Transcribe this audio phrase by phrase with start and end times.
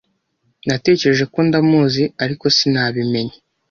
[0.67, 3.35] Natekereje ko ndamuzi, ariko sinabimenye.